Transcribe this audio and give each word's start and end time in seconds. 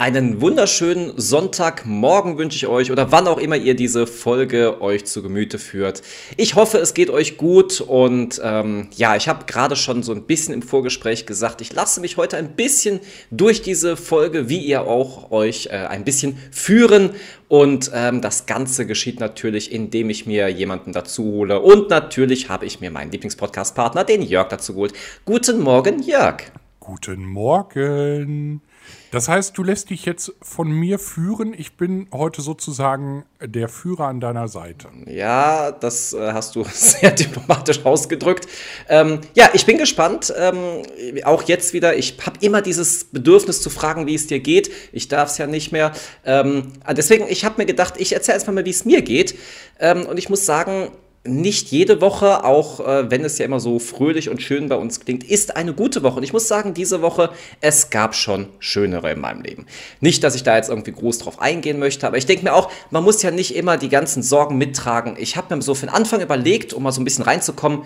Einen 0.00 0.40
wunderschönen 0.40 1.12
Sonntagmorgen 1.20 2.38
wünsche 2.38 2.56
ich 2.56 2.66
euch 2.66 2.90
oder 2.90 3.12
wann 3.12 3.28
auch 3.28 3.36
immer 3.36 3.56
ihr 3.56 3.74
diese 3.74 4.06
Folge 4.06 4.80
euch 4.80 5.04
zu 5.04 5.22
Gemüte 5.22 5.58
führt. 5.58 6.00
Ich 6.38 6.54
hoffe, 6.54 6.78
es 6.78 6.94
geht 6.94 7.10
euch 7.10 7.36
gut 7.36 7.82
und 7.82 8.40
ähm, 8.42 8.88
ja, 8.96 9.14
ich 9.14 9.28
habe 9.28 9.44
gerade 9.44 9.76
schon 9.76 10.02
so 10.02 10.12
ein 10.12 10.22
bisschen 10.22 10.54
im 10.54 10.62
Vorgespräch 10.62 11.26
gesagt, 11.26 11.60
ich 11.60 11.74
lasse 11.74 12.00
mich 12.00 12.16
heute 12.16 12.38
ein 12.38 12.56
bisschen 12.56 13.00
durch 13.30 13.60
diese 13.60 13.98
Folge, 13.98 14.48
wie 14.48 14.60
ihr 14.60 14.86
auch 14.86 15.32
euch 15.32 15.66
äh, 15.66 15.72
ein 15.72 16.04
bisschen 16.04 16.38
führen 16.50 17.10
und 17.48 17.90
ähm, 17.92 18.22
das 18.22 18.46
Ganze 18.46 18.86
geschieht 18.86 19.20
natürlich, 19.20 19.70
indem 19.70 20.08
ich 20.08 20.24
mir 20.24 20.48
jemanden 20.48 20.94
dazu 20.94 21.24
hole 21.24 21.60
und 21.60 21.90
natürlich 21.90 22.48
habe 22.48 22.64
ich 22.64 22.80
mir 22.80 22.90
meinen 22.90 23.12
Lieblingspodcast-Partner, 23.12 24.04
den 24.04 24.22
Jörg, 24.22 24.48
dazu 24.48 24.72
geholt. 24.72 24.94
Guten 25.26 25.60
Morgen, 25.60 26.02
Jörg. 26.02 26.44
Guten 26.80 27.26
Morgen. 27.26 28.62
Das 29.10 29.28
heißt, 29.28 29.58
du 29.58 29.64
lässt 29.64 29.90
dich 29.90 30.04
jetzt 30.04 30.32
von 30.40 30.70
mir 30.70 30.98
führen. 30.98 31.52
Ich 31.56 31.76
bin 31.76 32.06
heute 32.12 32.42
sozusagen 32.42 33.24
der 33.40 33.68
Führer 33.68 34.06
an 34.06 34.20
deiner 34.20 34.46
Seite. 34.46 34.88
Ja, 35.06 35.72
das 35.72 36.12
äh, 36.12 36.32
hast 36.32 36.54
du 36.54 36.64
sehr 36.72 37.10
diplomatisch 37.10 37.84
ausgedrückt. 37.84 38.46
Ähm, 38.88 39.20
ja, 39.34 39.50
ich 39.52 39.66
bin 39.66 39.78
gespannt. 39.78 40.32
Ähm, 40.36 40.82
auch 41.24 41.42
jetzt 41.44 41.72
wieder. 41.72 41.96
Ich 41.96 42.16
habe 42.24 42.38
immer 42.40 42.62
dieses 42.62 43.04
Bedürfnis 43.04 43.60
zu 43.62 43.70
fragen, 43.70 44.06
wie 44.06 44.14
es 44.14 44.28
dir 44.28 44.40
geht. 44.40 44.70
Ich 44.92 45.08
darf 45.08 45.30
es 45.30 45.38
ja 45.38 45.46
nicht 45.46 45.72
mehr. 45.72 45.92
Ähm, 46.24 46.72
deswegen, 46.90 47.26
ich 47.28 47.44
habe 47.44 47.56
mir 47.58 47.66
gedacht, 47.66 47.94
ich 47.98 48.12
erzähle 48.12 48.36
erstmal 48.36 48.54
mal, 48.54 48.64
wie 48.64 48.70
es 48.70 48.84
mir 48.84 49.02
geht. 49.02 49.36
Ähm, 49.80 50.06
und 50.06 50.18
ich 50.18 50.28
muss 50.28 50.46
sagen, 50.46 50.92
nicht 51.22 51.70
jede 51.70 52.00
Woche, 52.00 52.44
auch 52.44 52.80
äh, 52.80 53.10
wenn 53.10 53.24
es 53.24 53.36
ja 53.36 53.44
immer 53.44 53.60
so 53.60 53.78
fröhlich 53.78 54.30
und 54.30 54.40
schön 54.40 54.68
bei 54.68 54.76
uns 54.76 55.00
klingt, 55.00 55.22
ist 55.22 55.54
eine 55.54 55.74
gute 55.74 56.02
Woche. 56.02 56.16
Und 56.16 56.22
ich 56.22 56.32
muss 56.32 56.48
sagen, 56.48 56.72
diese 56.72 57.02
Woche, 57.02 57.30
es 57.60 57.90
gab 57.90 58.14
schon 58.14 58.48
schönere 58.58 59.12
in 59.12 59.20
meinem 59.20 59.42
Leben. 59.42 59.66
Nicht, 60.00 60.24
dass 60.24 60.34
ich 60.34 60.44
da 60.44 60.56
jetzt 60.56 60.70
irgendwie 60.70 60.92
groß 60.92 61.18
drauf 61.18 61.38
eingehen 61.40 61.78
möchte, 61.78 62.06
aber 62.06 62.16
ich 62.16 62.24
denke 62.24 62.44
mir 62.44 62.54
auch, 62.54 62.70
man 62.90 63.04
muss 63.04 63.22
ja 63.22 63.30
nicht 63.30 63.54
immer 63.54 63.76
die 63.76 63.90
ganzen 63.90 64.22
Sorgen 64.22 64.56
mittragen. 64.56 65.16
Ich 65.18 65.36
habe 65.36 65.54
mir 65.54 65.60
so 65.60 65.74
für 65.74 65.86
den 65.86 65.94
Anfang 65.94 66.22
überlegt, 66.22 66.72
um 66.72 66.82
mal 66.82 66.92
so 66.92 67.02
ein 67.02 67.04
bisschen 67.04 67.24
reinzukommen, 67.24 67.82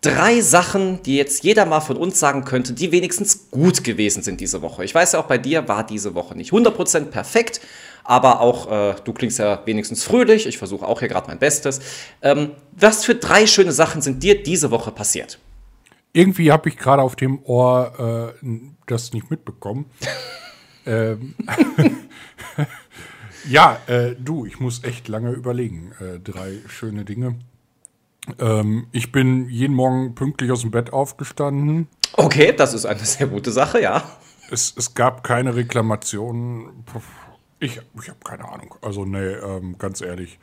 drei 0.00 0.40
Sachen, 0.40 1.02
die 1.02 1.16
jetzt 1.16 1.42
jeder 1.42 1.66
mal 1.66 1.80
von 1.80 1.96
uns 1.96 2.20
sagen 2.20 2.44
könnte, 2.44 2.72
die 2.72 2.92
wenigstens 2.92 3.50
gut 3.50 3.82
gewesen 3.82 4.22
sind 4.22 4.40
diese 4.40 4.62
Woche. 4.62 4.84
Ich 4.84 4.94
weiß 4.94 5.12
ja 5.12 5.20
auch 5.20 5.26
bei 5.26 5.38
dir 5.38 5.66
war 5.68 5.84
diese 5.84 6.14
Woche 6.14 6.36
nicht 6.36 6.52
100% 6.52 7.06
perfekt 7.06 7.60
aber 8.10 8.40
auch 8.40 8.68
äh, 8.72 8.96
du 9.04 9.12
klingst 9.12 9.38
ja 9.38 9.62
wenigstens 9.66 10.02
fröhlich. 10.02 10.44
Ich 10.46 10.58
versuche 10.58 10.84
auch 10.84 10.98
hier 10.98 11.06
gerade 11.06 11.28
mein 11.28 11.38
Bestes. 11.38 11.80
Ähm, 12.22 12.50
was 12.72 13.04
für 13.04 13.14
drei 13.14 13.46
schöne 13.46 13.70
Sachen 13.70 14.02
sind 14.02 14.24
dir 14.24 14.42
diese 14.42 14.72
Woche 14.72 14.90
passiert? 14.90 15.38
Irgendwie 16.12 16.50
habe 16.50 16.68
ich 16.68 16.76
gerade 16.76 17.02
auf 17.02 17.14
dem 17.14 17.40
Ohr 17.44 18.34
äh, 18.42 18.48
das 18.88 19.12
nicht 19.12 19.30
mitbekommen. 19.30 19.86
ähm, 20.86 21.36
ja, 23.48 23.78
äh, 23.86 24.16
du, 24.18 24.44
ich 24.44 24.58
muss 24.58 24.82
echt 24.82 25.06
lange 25.06 25.30
überlegen. 25.30 25.92
Äh, 26.00 26.18
drei 26.18 26.58
schöne 26.66 27.04
Dinge. 27.04 27.36
Ähm, 28.40 28.88
ich 28.90 29.12
bin 29.12 29.48
jeden 29.48 29.76
Morgen 29.76 30.16
pünktlich 30.16 30.50
aus 30.50 30.62
dem 30.62 30.72
Bett 30.72 30.92
aufgestanden. 30.92 31.86
Okay, 32.14 32.52
das 32.56 32.74
ist 32.74 32.86
eine 32.86 33.04
sehr 33.04 33.28
gute 33.28 33.52
Sache, 33.52 33.80
ja. 33.80 34.02
Es, 34.50 34.74
es 34.76 34.94
gab 34.94 35.22
keine 35.22 35.54
Reklamationen. 35.54 36.84
Ich, 37.60 37.80
ich 38.00 38.08
habe 38.08 38.18
keine 38.24 38.48
Ahnung. 38.48 38.74
Also, 38.80 39.04
nee, 39.04 39.18
ähm, 39.18 39.76
ganz 39.78 40.00
ehrlich. 40.00 40.38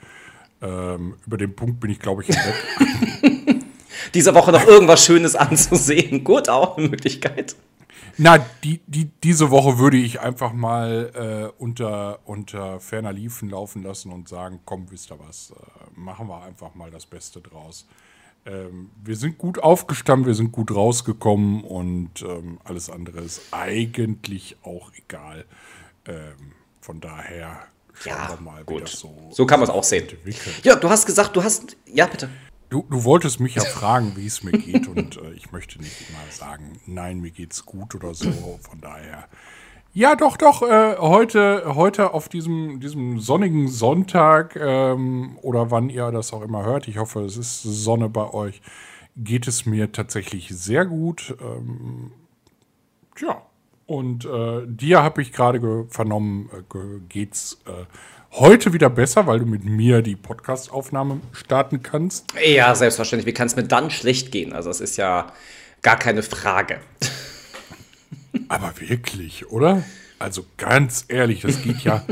Ähm, 0.62 1.16
über 1.26 1.38
den 1.38 1.56
Punkt 1.56 1.80
bin 1.80 1.92
ich, 1.92 2.00
glaube 2.00 2.24
ich, 2.24 2.30
hinweg. 2.30 3.64
Dieser 4.14 4.34
Woche 4.34 4.52
noch 4.52 4.66
irgendwas 4.66 5.04
Schönes 5.04 5.36
anzusehen. 5.36 6.24
Gut, 6.24 6.48
auch 6.48 6.78
eine 6.78 6.90
Möglichkeit. 6.90 7.56
Na, 8.20 8.38
die, 8.64 8.82
die, 8.88 9.12
diese 9.24 9.52
Woche 9.52 9.78
würde 9.78 9.98
ich 9.98 10.20
einfach 10.20 10.54
mal 10.54 11.52
äh, 11.60 11.62
unter, 11.62 12.20
unter 12.26 12.80
ferner 12.80 13.14
Liefen 13.14 13.50
laufen 13.50 13.84
lassen 13.84 14.12
und 14.12 14.28
sagen, 14.28 14.60
komm, 14.66 14.90
wisst 14.90 15.12
ihr 15.12 15.20
was, 15.20 15.52
äh, 15.52 16.00
machen 16.00 16.28
wir 16.28 16.42
einfach 16.42 16.74
mal 16.74 16.90
das 16.90 17.06
Beste 17.06 17.42
draus. 17.42 17.88
Ähm, 18.46 18.90
wir 19.04 19.16
sind 19.16 19.38
gut 19.38 19.60
aufgestanden, 19.60 20.26
wir 20.26 20.34
sind 20.34 20.52
gut 20.52 20.74
rausgekommen 20.74 21.64
und 21.64 22.22
ähm, 22.24 22.60
alles 22.64 22.90
andere 22.90 23.20
ist 23.22 23.42
eigentlich 23.52 24.58
auch 24.64 24.92
egal. 24.96 25.46
Ähm, 26.08 26.54
von 26.88 27.02
daher 27.02 27.68
schauen 27.94 28.14
ja, 28.14 28.30
wir 28.30 28.42
mal, 28.42 28.64
gut. 28.64 28.78
wie 28.78 28.82
das 28.84 28.94
so 28.94 29.14
So 29.30 29.46
kann 29.46 29.60
man 29.60 29.68
es 29.68 29.76
auch 29.76 29.84
sehen. 29.84 30.08
Ja, 30.64 30.76
du 30.76 30.90
hast 30.90 31.06
gesagt, 31.06 31.36
du 31.36 31.44
hast. 31.44 31.76
Ja, 31.86 32.06
bitte. 32.06 32.30
Du, 32.70 32.86
du 32.90 33.04
wolltest 33.04 33.42
mich 33.42 33.56
ja 33.56 33.64
fragen, 33.66 34.14
wie 34.16 34.26
es 34.26 34.42
mir 34.42 34.54
geht, 34.54 34.88
und 34.88 35.18
äh, 35.18 35.34
ich 35.34 35.52
möchte 35.52 35.80
nicht 35.80 36.14
mal 36.14 36.32
sagen, 36.32 36.80
nein, 36.86 37.20
mir 37.20 37.32
geht's 37.32 37.66
gut 37.66 37.94
oder 37.94 38.14
so. 38.14 38.32
Von 38.62 38.80
daher. 38.80 39.28
Ja, 39.94 40.16
doch, 40.16 40.38
doch. 40.38 40.62
Äh, 40.62 40.96
heute, 40.98 41.76
heute 41.76 42.14
auf 42.14 42.30
diesem, 42.30 42.80
diesem 42.80 43.20
sonnigen 43.20 43.68
Sonntag 43.68 44.56
ähm, 44.56 45.38
oder 45.42 45.72
wann 45.72 45.90
ihr 45.90 46.10
das 46.12 46.32
auch 46.32 46.42
immer 46.42 46.64
hört, 46.64 46.88
ich 46.88 46.98
hoffe, 46.98 47.22
es 47.26 47.36
ist 47.36 47.64
Sonne 47.64 48.08
bei 48.08 48.34
euch, 48.34 48.62
geht 49.18 49.46
es 49.46 49.66
mir 49.66 49.92
tatsächlich 49.92 50.48
sehr 50.50 50.86
gut. 50.86 51.36
Ähm, 51.42 52.12
ja, 53.18 53.42
und 53.88 54.26
äh, 54.26 54.68
dir 54.68 55.02
habe 55.02 55.22
ich 55.22 55.32
gerade 55.32 55.86
vernommen, 55.90 56.50
äh, 56.54 57.00
geht's 57.08 57.58
äh, 57.66 57.86
heute 58.34 58.74
wieder 58.74 58.90
besser, 58.90 59.26
weil 59.28 59.40
du 59.40 59.46
mit 59.46 59.64
mir 59.64 60.02
die 60.02 60.18
Podcast-Aufnahme 60.18 61.22
starten 61.32 61.82
kannst. 61.82 62.26
Ja, 62.46 62.76
selbstverständlich. 62.76 63.26
Wie 63.26 63.34
kann 63.34 63.48
es 63.48 63.56
mir 63.56 63.64
dann 63.64 63.90
schlecht 63.90 64.32
gehen? 64.32 64.52
Also, 64.52 64.70
es 64.70 64.82
ist 64.82 64.98
ja 64.98 65.32
gar 65.82 65.98
keine 65.98 66.22
Frage. 66.22 66.82
Aber 68.50 68.74
wirklich, 68.80 69.50
oder? 69.50 69.84
Also 70.20 70.46
ganz 70.58 71.06
ehrlich, 71.08 71.42
das 71.42 71.62
geht 71.62 71.82
ja, 71.82 72.04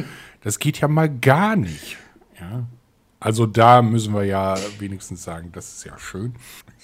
das 0.42 0.60
geht 0.60 0.80
ja 0.80 0.88
mal 0.88 1.10
gar 1.10 1.56
nicht. 1.56 1.98
Ja. 2.40 2.66
Also 3.20 3.46
da 3.46 3.82
müssen 3.82 4.14
wir 4.14 4.24
ja 4.24 4.56
wenigstens 4.80 5.24
sagen, 5.24 5.52
das 5.52 5.74
ist 5.74 5.86
ja 5.86 5.98
schön. 5.98 6.36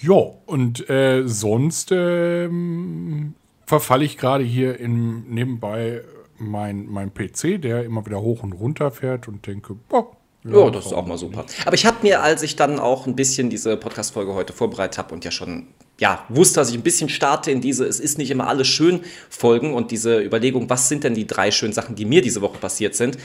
Ja, 0.02 0.16
und 0.46 0.90
äh, 0.90 1.28
sonst 1.28 1.91
ähm, 1.91 3.35
verfalle 3.72 4.04
ich 4.04 4.18
gerade 4.18 4.44
hier 4.44 4.78
in, 4.78 5.34
nebenbei 5.34 6.02
mein, 6.38 6.88
mein 6.88 7.14
PC, 7.14 7.62
der 7.62 7.86
immer 7.86 8.06
wieder 8.06 8.20
hoch 8.20 8.44
und 8.44 8.52
runter 8.52 8.92
fährt 8.92 9.30
und 9.30 9.48
denke, 9.48 9.76
boah, 9.88 10.12
ja, 10.44 10.56
oh, 10.56 10.70
das 10.70 10.88
ist 10.88 10.94
auch 10.94 11.06
mal 11.06 11.18
super. 11.18 11.46
Aber 11.64 11.74
ich 11.74 11.86
habe 11.86 11.96
mir, 12.02 12.22
als 12.22 12.44
ich 12.44 12.58
dann 12.58 12.80
auch 12.80 13.08
ein 13.08 13.16
bisschen 13.16 13.50
diese 13.50 13.78
Podcast-Folge 13.78 14.34
heute 14.34 14.52
vorbereitet 14.52 14.98
habe 14.98 15.14
und 15.14 15.24
ja 15.24 15.32
schon 15.32 15.68
ja, 16.02 16.26
wusste, 16.28 16.59
dass 16.59 16.70
ich 16.70 16.76
ein 16.76 16.82
bisschen 16.82 17.08
starte 17.08 17.50
in 17.50 17.62
diese 17.62 17.86
Es 17.86 18.02
ist 18.02 18.18
nicht 18.18 18.30
immer 18.30 18.48
alles 18.48 18.68
schön 18.68 19.06
Folgen 19.30 19.74
und 19.74 19.92
diese 19.92 20.20
Überlegung, 20.20 20.70
was 20.70 20.90
sind 20.90 21.06
denn 21.06 21.14
die 21.14 21.26
drei 21.26 21.50
schönen 21.52 21.72
Sachen, 21.72 21.96
die 21.96 22.03
mir 22.03 22.22
diese 22.22 22.42
Woche 22.42 22.58
passiert 22.58 22.96
sind, 22.96 23.18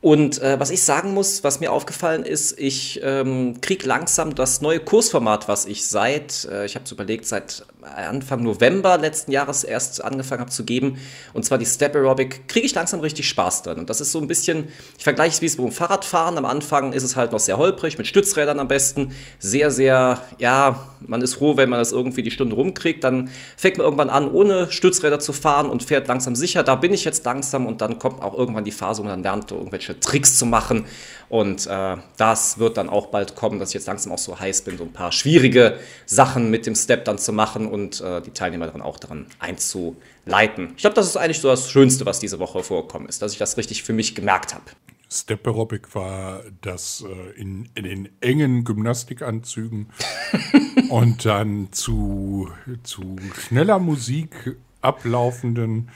und 0.00 0.40
äh, 0.40 0.60
was 0.60 0.70
ich 0.70 0.82
sagen 0.82 1.12
muss, 1.12 1.42
was 1.42 1.58
mir 1.58 1.72
aufgefallen 1.72 2.22
ist, 2.22 2.58
ich 2.58 3.00
ähm, 3.02 3.60
kriege 3.60 3.84
langsam 3.84 4.34
das 4.34 4.60
neue 4.60 4.78
Kursformat, 4.78 5.48
was 5.48 5.66
ich 5.66 5.86
seit, 5.86 6.44
äh, 6.44 6.66
ich 6.66 6.76
habe 6.76 6.84
es 6.84 6.92
überlegt, 6.92 7.26
seit 7.26 7.66
Anfang 7.82 8.42
November 8.42 8.98
letzten 8.98 9.30
Jahres 9.30 9.64
erst 9.64 10.04
angefangen 10.04 10.40
habe 10.40 10.50
zu 10.50 10.64
geben. 10.64 10.98
Und 11.32 11.44
zwar 11.44 11.58
die 11.58 11.66
Step 11.66 11.94
Aerobic, 11.94 12.48
kriege 12.48 12.66
ich 12.66 12.74
langsam 12.74 13.00
richtig 13.00 13.28
Spaß 13.28 13.62
drin. 13.62 13.78
Und 13.78 13.90
das 13.90 14.00
ist 14.00 14.12
so 14.12 14.20
ein 14.20 14.26
bisschen, 14.26 14.68
ich 14.96 15.04
vergleiche 15.04 15.34
es 15.34 15.42
wie 15.42 15.46
es 15.46 15.56
beim 15.56 15.70
Fahrradfahren. 15.70 16.38
Am 16.38 16.44
Anfang 16.44 16.92
ist 16.92 17.04
es 17.04 17.16
halt 17.16 17.32
noch 17.32 17.38
sehr 17.38 17.56
holprig, 17.56 17.96
mit 17.96 18.06
Stützrädern 18.06 18.58
am 18.58 18.68
besten. 18.68 19.12
Sehr, 19.38 19.70
sehr, 19.70 20.20
ja, 20.38 20.88
man 21.00 21.22
ist 21.22 21.34
froh, 21.34 21.56
wenn 21.56 21.68
man 21.68 21.78
das 21.78 21.92
irgendwie 21.92 22.22
die 22.22 22.30
Stunde 22.30 22.56
rumkriegt. 22.56 23.04
Dann 23.04 23.30
fängt 23.56 23.78
man 23.78 23.84
irgendwann 23.84 24.10
an, 24.10 24.30
ohne 24.30 24.70
Stützräder 24.70 25.20
zu 25.20 25.32
fahren 25.32 25.70
und 25.70 25.82
fährt 25.82 26.08
langsam 26.08 26.34
sicher. 26.34 26.62
Da 26.64 26.74
bin 26.74 26.92
ich 26.92 27.04
jetzt 27.04 27.24
langsam 27.24 27.66
und 27.66 27.80
dann 27.80 27.98
kommt 27.98 28.22
auch 28.22 28.36
irgendwann 28.36 28.64
die 28.64 28.72
Phase, 28.72 29.00
wo 29.00 29.04
man 29.04 29.12
dann 29.12 29.22
lernt, 29.22 29.52
irgendwelche 29.52 29.98
Tricks 30.00 30.36
zu 30.36 30.46
machen. 30.46 30.86
Und 31.28 31.66
äh, 31.66 31.96
das 32.16 32.58
wird 32.58 32.78
dann 32.78 32.88
auch 32.88 33.08
bald 33.08 33.36
kommen, 33.36 33.58
dass 33.58 33.70
ich 33.70 33.74
jetzt 33.74 33.86
langsam 33.86 34.12
auch 34.12 34.18
so 34.18 34.40
heiß 34.40 34.62
bin, 34.62 34.78
so 34.78 34.84
ein 34.84 34.92
paar 34.92 35.12
schwierige 35.12 35.78
Sachen 36.06 36.50
mit 36.50 36.66
dem 36.66 36.74
Step 36.74 37.04
dann 37.04 37.18
zu 37.18 37.32
machen 37.32 37.67
und 37.68 38.00
äh, 38.00 38.20
die 38.20 38.30
Teilnehmer 38.30 38.66
dann 38.66 38.82
auch 38.82 38.98
daran 38.98 39.26
einzuleiten. 39.38 40.72
Ich 40.76 40.82
glaube, 40.82 40.94
das 40.94 41.06
ist 41.06 41.16
eigentlich 41.16 41.40
so 41.40 41.48
das 41.48 41.70
Schönste, 41.70 42.06
was 42.06 42.20
diese 42.20 42.38
Woche 42.38 42.62
vorgekommen 42.62 43.08
ist, 43.08 43.22
dass 43.22 43.32
ich 43.32 43.38
das 43.38 43.56
richtig 43.56 43.82
für 43.82 43.92
mich 43.92 44.14
gemerkt 44.14 44.54
habe. 44.54 44.64
Step 45.10 45.46
Aerobic 45.46 45.94
war 45.94 46.42
das 46.60 47.02
äh, 47.08 47.40
in, 47.40 47.68
in, 47.74 47.84
den 47.84 48.08
engen 48.20 48.64
Gymnastikanzügen 48.64 49.88
und 50.90 51.24
dann 51.24 51.68
zu, 51.72 52.50
zu 52.82 53.16
schneller 53.46 53.78
Musik 53.78 54.56
ablaufenden 54.82 55.88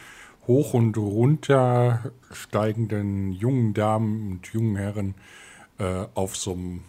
hoch 0.47 0.75
und 0.75 0.97
runter 0.97 2.13
steigenden 2.33 3.33
jungen 3.33 3.75
Damen 3.75 4.33
und 4.33 4.47
jungen 4.49 4.77
Herren 4.77 5.15
äh, 5.79 6.07
auf 6.15 6.37
so 6.37 6.53
einem 6.53 6.81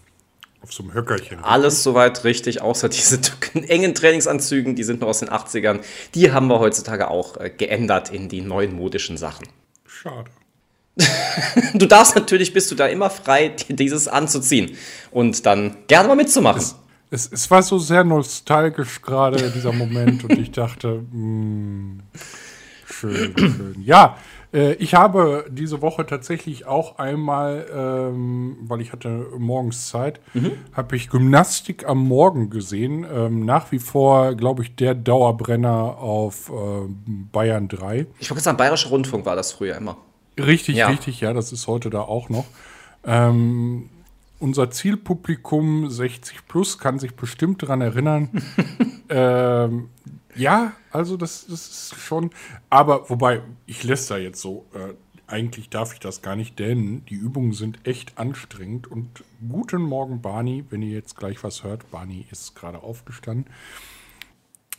auf 0.63 0.71
so 0.71 0.83
einem 0.83 0.93
Höckerchen. 0.93 1.43
Alles 1.43 1.83
soweit 1.83 2.23
richtig, 2.23 2.61
außer 2.61 2.89
diese 2.89 3.19
engen 3.67 3.93
Trainingsanzügen, 3.93 4.75
die 4.75 4.83
sind 4.83 5.01
noch 5.01 5.09
aus 5.09 5.19
den 5.19 5.29
80ern. 5.29 5.81
Die 6.15 6.31
haben 6.31 6.47
wir 6.47 6.59
heutzutage 6.59 7.09
auch 7.09 7.37
äh, 7.37 7.49
geändert 7.49 8.09
in 8.09 8.29
die 8.29 8.41
neuen 8.41 8.73
modischen 8.73 9.17
Sachen. 9.17 9.47
Schade. 9.85 10.31
du 11.73 11.85
darfst 11.85 12.15
natürlich, 12.15 12.53
bist 12.53 12.71
du 12.71 12.75
da 12.75 12.87
immer 12.87 13.09
frei, 13.09 13.55
dieses 13.67 14.07
anzuziehen 14.07 14.77
und 15.11 15.45
dann 15.45 15.75
gerne 15.87 16.07
mal 16.07 16.15
mitzumachen. 16.15 16.61
Es, 16.61 16.75
es, 17.09 17.31
es 17.31 17.51
war 17.51 17.63
so 17.63 17.79
sehr 17.79 18.03
nostalgisch 18.03 19.01
gerade 19.01 19.51
dieser 19.51 19.73
Moment 19.73 20.23
und 20.23 20.37
ich 20.37 20.51
dachte, 20.51 21.03
mh, 21.11 21.13
hm, 21.13 21.99
schön, 22.85 23.33
schön. 23.37 23.75
Ja, 23.83 24.17
Äh, 24.53 24.73
ich 24.73 24.93
habe 24.93 25.45
diese 25.49 25.81
Woche 25.81 26.05
tatsächlich 26.05 26.65
auch 26.65 26.97
einmal, 26.99 27.65
ähm, 27.73 28.57
weil 28.61 28.81
ich 28.81 28.91
hatte 28.93 29.27
morgens 29.37 29.89
Zeit, 29.89 30.19
mhm. 30.33 30.51
habe 30.73 30.95
ich 30.95 31.09
Gymnastik 31.09 31.87
am 31.87 31.99
Morgen 31.99 32.49
gesehen. 32.49 33.05
Ähm, 33.11 33.45
nach 33.45 33.71
wie 33.71 33.79
vor, 33.79 34.35
glaube 34.35 34.63
ich, 34.63 34.75
der 34.75 34.95
Dauerbrenner 34.95 35.97
auf 35.97 36.49
äh, 36.49 36.53
Bayern 37.31 37.67
3. 37.67 38.05
Ich 38.19 38.29
wollte 38.29 38.43
sagen, 38.43 38.57
Bayerischer 38.57 38.89
Rundfunk 38.89 39.25
war 39.25 39.35
das 39.35 39.51
früher 39.51 39.75
immer. 39.75 39.97
Richtig, 40.37 40.77
ja. 40.77 40.87
richtig, 40.87 41.21
ja, 41.21 41.33
das 41.33 41.51
ist 41.51 41.67
heute 41.67 41.89
da 41.89 42.01
auch 42.01 42.29
noch. 42.29 42.45
Ähm, 43.05 43.89
unser 44.39 44.71
Zielpublikum 44.71 45.89
60 45.89 46.47
plus 46.47 46.77
kann 46.77 46.99
sich 46.99 47.15
bestimmt 47.15 47.61
daran 47.63 47.81
erinnern. 47.81 48.29
ähm, 49.09 49.89
ja, 50.35 50.73
also 50.91 51.17
das, 51.17 51.45
das 51.47 51.67
ist 51.67 51.95
schon. 51.99 52.31
Aber 52.69 53.09
wobei, 53.09 53.41
ich 53.65 53.83
lässt 53.83 54.09
da 54.11 54.17
jetzt 54.17 54.41
so. 54.41 54.65
Äh, 54.73 54.93
eigentlich 55.27 55.69
darf 55.69 55.93
ich 55.93 55.99
das 55.99 56.21
gar 56.21 56.35
nicht, 56.35 56.59
denn 56.59 57.05
die 57.05 57.15
Übungen 57.15 57.53
sind 57.53 57.87
echt 57.87 58.17
anstrengend. 58.17 58.87
Und 58.87 59.23
guten 59.49 59.81
Morgen, 59.81 60.21
Barney, 60.21 60.65
wenn 60.69 60.81
ihr 60.81 60.93
jetzt 60.93 61.15
gleich 61.17 61.43
was 61.43 61.63
hört. 61.63 61.89
Barney 61.89 62.27
ist 62.31 62.55
gerade 62.55 62.83
aufgestanden. 62.83 63.45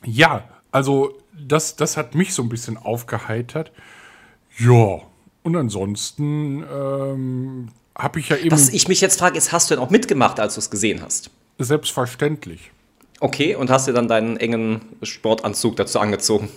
Ja, 0.04 0.48
also 0.70 1.18
das, 1.32 1.76
das 1.76 1.96
hat 1.96 2.14
mich 2.14 2.34
so 2.34 2.42
ein 2.42 2.48
bisschen 2.48 2.76
aufgeheitert. 2.76 3.72
Ja, 4.58 5.00
und 5.42 5.56
ansonsten 5.56 6.64
ähm, 6.70 7.68
habe 7.96 8.20
ich 8.20 8.28
ja 8.28 8.36
eben. 8.36 8.50
Was 8.50 8.68
ich 8.68 8.86
mich 8.88 9.00
jetzt 9.00 9.18
frage, 9.18 9.36
ist, 9.36 9.52
hast 9.52 9.70
du 9.70 9.74
denn 9.74 9.82
auch 9.82 9.90
mitgemacht, 9.90 10.40
als 10.40 10.54
du 10.54 10.60
es 10.60 10.70
gesehen 10.70 11.02
hast? 11.02 11.30
Selbstverständlich. 11.58 12.70
Okay, 13.24 13.54
und 13.54 13.70
hast 13.70 13.88
dir 13.88 13.94
dann 13.94 14.06
deinen 14.06 14.36
engen 14.36 14.82
Sportanzug 15.02 15.76
dazu 15.76 15.98
angezogen? 15.98 16.50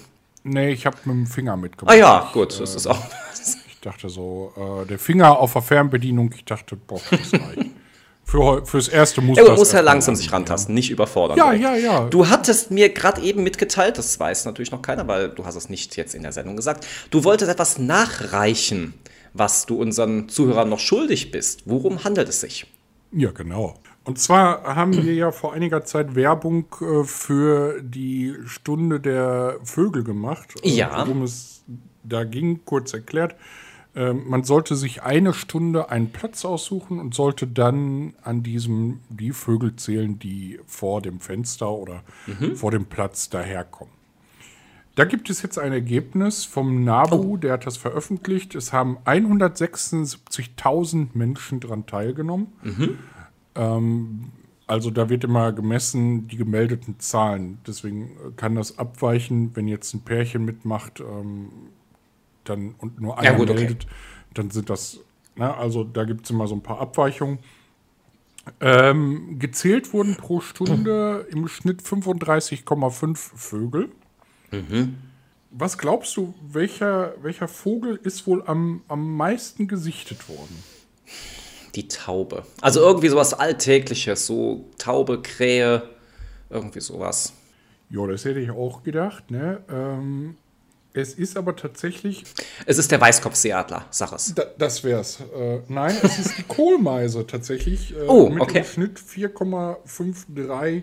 Nee, 0.44 0.72
ich 0.72 0.86
habe 0.86 0.98
mit 1.06 1.16
dem 1.16 1.26
Finger 1.26 1.56
mitgemacht. 1.56 1.96
Ah 1.96 1.98
ja, 1.98 2.30
gut, 2.34 2.52
ich, 2.52 2.60
das 2.60 2.74
äh, 2.74 2.76
ist 2.76 2.88
auch. 2.88 3.00
ich 3.70 3.80
dachte 3.80 4.10
so, 4.10 4.52
äh, 4.84 4.86
der 4.86 5.00
Finger 5.00 5.40
auf 5.40 5.54
der 5.54 5.62
Fernbedienung, 5.62 6.30
ich 6.36 6.44
dachte, 6.44 6.76
boah, 6.76 7.00
das 7.10 7.32
reicht. 7.34 7.72
Für, 8.26 8.66
fürs 8.66 8.90
erste 8.90 9.22
muss 9.22 9.38
ja, 9.38 9.46
man 9.46 9.56
muss 9.56 9.72
ja 9.72 9.80
langsam 9.80 10.18
sich 10.18 10.30
rantasten, 10.34 10.74
ja. 10.74 10.76
nicht 10.76 10.90
überfordern. 10.90 11.38
Ja, 11.38 11.54
ja, 11.54 11.74
ja. 11.78 12.10
Du 12.10 12.28
hattest 12.28 12.70
mir 12.70 12.90
gerade 12.90 13.22
eben 13.22 13.44
mitgeteilt, 13.44 13.98
das 13.98 14.20
weiß 14.20 14.44
natürlich 14.44 14.72
noch 14.72 14.82
keiner, 14.82 15.08
weil 15.08 15.30
du 15.30 15.46
hast 15.46 15.56
es 15.56 15.70
nicht 15.70 15.96
jetzt 15.96 16.16
in 16.16 16.24
der 16.24 16.34
Sendung 16.34 16.58
gesagt. 16.58 16.86
Du 17.12 17.24
wolltest 17.24 17.50
etwas 17.50 17.78
nachreichen, 17.78 18.94
was 19.32 19.68
du 19.68 19.80
unseren 19.80 20.28
Zuhörern 20.28 20.68
noch 20.68 20.80
schuldig 20.80 21.32
bist. 21.32 21.62
Worum 21.64 22.04
handelt 22.04 22.28
es 22.28 22.42
sich? 22.42 22.68
Ja, 23.14 23.32
genau. 23.32 23.80
Und 24.08 24.18
zwar 24.20 24.64
haben 24.64 25.04
wir 25.04 25.14
ja 25.14 25.32
vor 25.34 25.52
einiger 25.52 25.84
Zeit 25.84 26.16
Werbung 26.16 26.68
äh, 26.80 27.04
für 27.04 27.82
die 27.82 28.36
Stunde 28.46 29.02
der 29.02 29.58
Vögel 29.66 30.06
gemacht. 30.06 30.56
Äh, 30.64 30.70
ja. 30.70 31.06
Worum 31.06 31.24
es 31.24 31.66
da 32.04 32.24
ging, 32.24 32.62
kurz 32.64 32.94
erklärt. 32.94 33.36
Äh, 33.96 34.14
man 34.14 34.46
sollte 34.46 34.78
sich 34.78 35.04
eine 35.04 35.34
Stunde 35.34 35.90
einen 35.90 36.12
Platz 36.12 36.46
aussuchen 36.46 37.02
und 37.02 37.16
sollte 37.16 37.48
dann 37.48 38.14
an 38.24 38.44
diesem 38.44 39.02
die 39.10 39.34
Vögel 39.34 39.76
zählen, 39.76 40.18
die 40.18 40.58
vor 40.66 41.02
dem 41.02 41.20
Fenster 41.20 41.70
oder 41.70 42.02
mhm. 42.28 42.56
vor 42.56 42.72
dem 42.72 42.86
Platz 42.86 43.30
daherkommen. 43.30 43.94
Da 44.96 45.04
gibt 45.04 45.30
es 45.30 45.42
jetzt 45.42 45.60
ein 45.60 45.74
Ergebnis 45.74 46.46
vom 46.46 46.86
NABU, 46.86 47.34
oh. 47.34 47.36
der 47.36 47.52
hat 47.52 47.68
das 47.68 47.76
veröffentlicht. 47.76 48.56
Es 48.56 48.72
haben 48.72 49.00
176.000 49.04 51.10
Menschen 51.14 51.60
daran 51.60 51.86
teilgenommen. 51.86 52.54
Mhm. 52.64 53.00
Ähm, 53.58 54.32
also 54.68 54.92
da 54.92 55.10
wird 55.10 55.24
immer 55.24 55.54
gemessen 55.54 56.28
die 56.28 56.36
gemeldeten 56.36 57.00
Zahlen. 57.00 57.60
Deswegen 57.66 58.36
kann 58.36 58.56
das 58.56 58.78
abweichen, 58.78 59.56
wenn 59.56 59.68
jetzt 59.68 59.94
ein 59.94 60.02
Pärchen 60.02 60.44
mitmacht 60.44 61.00
ähm, 61.00 61.50
dann, 62.44 62.76
und 62.78 63.00
nur 63.00 63.18
einer 63.18 63.32
ja, 63.32 63.38
gut, 63.38 63.48
meldet, 63.48 63.86
okay. 63.86 63.94
dann 64.34 64.52
sind 64.52 64.70
das, 64.70 65.00
na, 65.36 65.48
ne, 65.48 65.58
also 65.58 65.84
da 65.84 66.04
gibt 66.04 66.26
es 66.26 66.32
immer 66.32 66.48
so 66.48 66.56
ein 66.56 66.64
paar 66.64 66.80
Abweichungen. 66.80 67.40
Ähm, 68.62 69.40
gezählt 69.40 69.94
wurden 69.94 70.16
pro 70.16 70.42
Stunde 70.42 71.28
im 71.32 71.48
Schnitt 71.48 71.82
35,5 71.82 73.16
Vögel. 73.16 73.90
Mhm. 74.52 74.98
Was 75.52 75.78
glaubst 75.78 76.16
du, 76.18 76.34
welcher, 76.42 77.14
welcher 77.22 77.48
Vogel 77.48 78.00
ist 78.04 78.28
wohl 78.28 78.44
am, 78.46 78.82
am 78.90 79.16
meisten 79.16 79.68
gesichtet 79.68 80.28
worden? 80.28 80.64
Die 81.78 81.88
Taube. 81.88 82.44
Also 82.60 82.82
irgendwie 82.82 83.08
sowas 83.08 83.34
Alltägliches, 83.34 84.26
so 84.26 84.66
Taube, 84.80 85.22
Krähe, 85.22 85.84
irgendwie 86.50 86.80
sowas. 86.80 87.34
Ja, 87.90 88.06
das 88.08 88.26
hätte 88.26 88.40
ich 88.40 88.50
auch 88.50 88.84
gedacht. 88.84 89.30
Ne? 89.30 89.62
Ähm, 89.70 90.36
es 90.94 91.14
ist 91.14 91.38
aber 91.38 91.56
tatsächlich. 91.56 92.24
Es 92.66 92.80
ist 92.80 92.92
der 92.92 93.00
Weißkopfseeadler, 93.00 93.86
sag 93.92 94.12
es. 94.14 94.34
Da, 94.34 94.46
das 94.58 94.84
wär's. 94.84 95.20
Äh, 95.36 95.60
nein, 95.68 95.96
es 96.02 96.18
ist 96.18 96.40
die 96.40 96.44
Kohlmeise 96.48 97.28
tatsächlich. 97.28 97.96
Äh, 97.96 98.08
oh, 98.08 98.30
mit 98.30 98.42
okay. 98.42 98.60
Im 98.60 98.66
Schnitt 98.66 99.00
4,53 99.00 100.82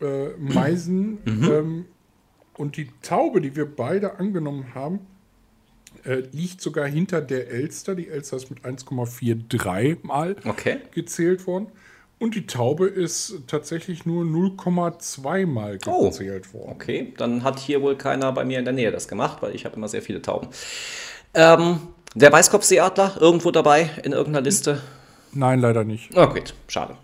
äh, 0.00 0.28
Meisen. 0.38 1.18
Mhm. 1.26 1.50
Ähm, 1.52 1.84
und 2.56 2.78
die 2.78 2.88
Taube, 3.02 3.42
die 3.42 3.54
wir 3.54 3.66
beide 3.66 4.18
angenommen 4.18 4.74
haben, 4.74 5.00
äh, 6.04 6.22
liegt 6.32 6.60
sogar 6.60 6.86
hinter 6.86 7.20
der 7.20 7.50
Elster. 7.50 7.94
Die 7.94 8.08
Elster 8.08 8.36
ist 8.36 8.50
mit 8.50 8.64
1,43 8.64 9.98
Mal 10.02 10.36
okay. 10.44 10.78
gezählt 10.92 11.46
worden. 11.46 11.68
Und 12.18 12.34
die 12.34 12.46
Taube 12.46 12.86
ist 12.86 13.42
tatsächlich 13.46 14.06
nur 14.06 14.24
0,2 14.24 15.46
Mal 15.46 15.78
oh, 15.86 16.04
gezählt 16.08 16.46
oh, 16.52 16.58
worden. 16.58 16.72
Okay, 16.72 17.12
dann 17.18 17.44
hat 17.44 17.58
hier 17.58 17.82
wohl 17.82 17.96
keiner 17.96 18.32
bei 18.32 18.44
mir 18.44 18.58
in 18.58 18.64
der 18.64 18.72
Nähe 18.72 18.90
das 18.90 19.06
gemacht, 19.06 19.42
weil 19.42 19.54
ich 19.54 19.66
habe 19.66 19.76
immer 19.76 19.88
sehr 19.88 20.00
viele 20.00 20.22
Tauben. 20.22 20.48
Ähm, 21.34 21.80
der 22.14 22.32
Weißkopfseeadler 22.32 23.18
irgendwo 23.20 23.50
dabei 23.50 23.90
in 24.02 24.12
irgendeiner 24.12 24.42
Liste? 24.42 24.80
Nein, 25.32 25.60
leider 25.60 25.84
nicht. 25.84 26.16
Oh, 26.16 26.26
gut, 26.28 26.54
schade. 26.68 26.96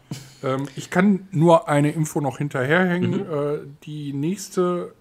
Ähm, 0.42 0.66
ich 0.76 0.88
kann 0.88 1.28
nur 1.30 1.68
eine 1.68 1.92
Info 1.92 2.22
noch 2.22 2.38
hinterherhängen. 2.38 3.10
Mhm. 3.10 3.20
Äh, 3.20 3.58
die 3.84 4.14
nächste 4.14 4.94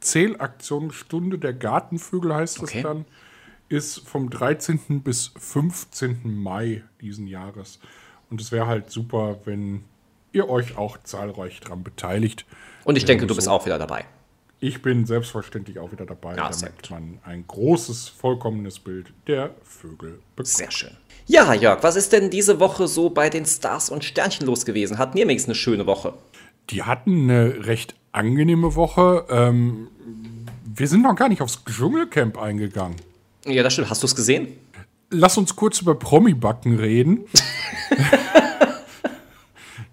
Zählaktion 0.00 0.92
Stunde 0.92 1.38
der 1.38 1.52
Gartenvögel 1.52 2.34
heißt 2.34 2.62
okay. 2.62 2.78
es 2.78 2.82
dann 2.84 3.04
ist 3.68 4.06
vom 4.06 4.30
13. 4.30 5.02
bis 5.02 5.32
15. 5.38 6.20
Mai 6.24 6.82
diesen 7.00 7.26
Jahres. 7.26 7.78
Und 8.30 8.40
es 8.40 8.52
wäre 8.52 8.66
halt 8.66 8.90
super, 8.90 9.38
wenn 9.44 9.84
ihr 10.32 10.48
euch 10.48 10.76
auch 10.76 10.98
zahlreich 11.02 11.60
daran 11.60 11.82
beteiligt. 11.82 12.44
Und 12.84 12.96
ich 12.96 13.04
denke, 13.04 13.26
du 13.26 13.34
so 13.34 13.38
bist 13.38 13.48
auch 13.48 13.66
wieder 13.66 13.78
dabei. 13.78 14.04
Ich 14.60 14.82
bin 14.82 15.06
selbstverständlich 15.06 15.78
auch 15.78 15.92
wieder 15.92 16.04
dabei, 16.04 16.34
ja, 16.34 16.50
damit 16.50 16.90
man 16.90 17.18
ein 17.24 17.44
großes, 17.46 18.08
vollkommenes 18.08 18.80
Bild 18.80 19.12
der 19.28 19.54
Vögel 19.62 20.18
bekommt. 20.34 20.48
Sehr 20.48 20.70
schön. 20.70 20.96
Ja, 21.26 21.54
Jörg, 21.54 21.82
was 21.82 21.94
ist 21.94 22.12
denn 22.12 22.28
diese 22.28 22.58
Woche 22.58 22.88
so 22.88 23.10
bei 23.10 23.30
den 23.30 23.46
Stars 23.46 23.88
und 23.88 24.04
Sternchen 24.04 24.46
los 24.46 24.64
gewesen? 24.64 24.98
Hatten 24.98 25.16
ihr 25.16 25.28
wenigstens 25.28 25.50
eine 25.50 25.54
schöne 25.54 25.86
Woche? 25.86 26.14
Die 26.70 26.82
hatten 26.82 27.30
eine 27.30 27.66
recht 27.66 27.94
angenehme 28.10 28.74
Woche. 28.74 29.26
Ähm, 29.30 29.88
wir 30.64 30.88
sind 30.88 31.02
noch 31.02 31.14
gar 31.14 31.28
nicht 31.28 31.40
aufs 31.40 31.64
Dschungelcamp 31.64 32.36
eingegangen. 32.36 32.96
Ja, 33.48 33.62
das 33.62 33.72
stimmt. 33.72 33.90
Hast 33.90 34.02
du 34.02 34.06
es 34.06 34.14
gesehen? 34.14 34.48
Lass 35.10 35.38
uns 35.38 35.56
kurz 35.56 35.80
über 35.80 35.94
Promi-Backen 35.94 36.78
reden. 36.78 37.24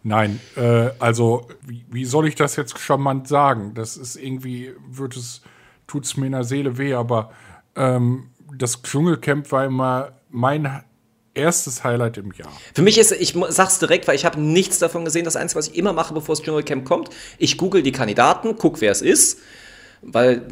Nein, 0.03 0.39
äh, 0.55 0.89
also 0.99 1.47
wie, 1.65 1.85
wie, 1.89 2.05
soll 2.05 2.27
ich 2.27 2.35
das 2.35 2.57
jetzt 2.57 2.77
charmant 2.77 3.27
sagen? 3.27 3.73
Das 3.73 3.97
ist 3.97 4.17
irgendwie, 4.17 4.73
wird 4.87 5.15
es, 5.15 5.41
tut 5.87 6.05
es 6.05 6.15
mir 6.15 6.27
in 6.27 6.33
der 6.33 6.43
Seele 6.43 6.77
weh, 6.77 6.93
aber 6.93 7.31
ähm, 7.75 8.29
das 8.55 8.83
Dschungelcamp 8.83 9.51
war 9.51 9.65
immer 9.65 10.11
mein 10.29 10.83
erstes 11.33 11.83
Highlight 11.83 12.17
im 12.17 12.31
Jahr. 12.33 12.51
Für 12.73 12.81
mich 12.81 12.97
ist, 12.97 13.11
ich 13.13 13.35
sag's 13.49 13.79
direkt, 13.79 14.07
weil 14.07 14.15
ich 14.15 14.25
habe 14.25 14.39
nichts 14.39 14.79
davon 14.79 15.05
gesehen. 15.05 15.25
Das 15.25 15.35
Einzige, 15.35 15.59
was 15.59 15.69
ich 15.69 15.75
immer 15.75 15.93
mache, 15.93 16.13
bevor 16.13 16.35
das 16.35 16.43
Dschungelcamp 16.43 16.85
kommt, 16.85 17.09
ich 17.37 17.57
google 17.57 17.81
die 17.81 17.91
Kandidaten, 17.91 18.55
guck, 18.57 18.81
wer 18.81 18.91
es 18.91 19.01
ist 19.01 19.39
weil 20.07 20.43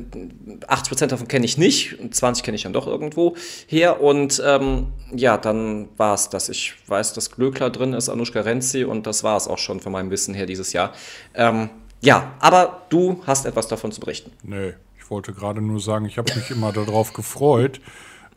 80% 0.67 1.07
davon 1.07 1.27
kenne 1.27 1.45
ich 1.45 1.57
nicht, 1.57 1.95
20 2.11 2.43
kenne 2.43 2.55
ich 2.55 2.63
dann 2.63 2.73
doch 2.73 2.87
irgendwo 2.87 3.35
her. 3.67 4.01
Und 4.01 4.41
ähm, 4.45 4.87
ja, 5.13 5.37
dann 5.37 5.89
war 5.97 6.15
es 6.15 6.29
das. 6.29 6.49
Ich 6.49 6.73
weiß, 6.87 7.13
dass 7.13 7.31
Glöckler 7.31 7.69
drin 7.69 7.93
ist, 7.93 8.09
Anushka 8.09 8.41
Renzi, 8.41 8.83
und 8.83 9.05
das 9.05 9.23
war 9.23 9.37
es 9.37 9.47
auch 9.47 9.59
schon 9.59 9.79
von 9.79 9.91
meinem 9.91 10.09
Wissen 10.09 10.33
her 10.33 10.47
dieses 10.47 10.73
Jahr. 10.73 10.91
Ähm, 11.35 11.69
ja, 12.01 12.33
aber 12.39 12.81
du 12.89 13.21
hast 13.25 13.45
etwas 13.45 13.67
davon 13.67 13.91
zu 13.91 14.01
berichten. 14.01 14.31
Nee, 14.41 14.73
ich 14.97 15.09
wollte 15.09 15.33
gerade 15.33 15.61
nur 15.61 15.79
sagen, 15.79 16.05
ich 16.05 16.17
habe 16.17 16.33
mich 16.35 16.49
immer 16.49 16.73
darauf 16.73 17.13
gefreut, 17.13 17.79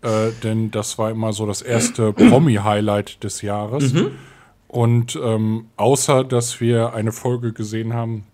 äh, 0.03 0.31
denn 0.43 0.71
das 0.71 0.99
war 0.99 1.11
immer 1.11 1.33
so 1.33 1.47
das 1.47 1.63
erste 1.63 2.13
Promi-Highlight 2.13 3.25
des 3.25 3.41
Jahres. 3.41 3.95
Mhm. 3.95 4.13
Und 4.69 5.19
ähm, 5.23 5.69
außer, 5.77 6.25
dass 6.25 6.61
wir 6.61 6.93
eine 6.93 7.13
Folge 7.13 7.55
gesehen 7.55 7.95
haben, 7.95 8.27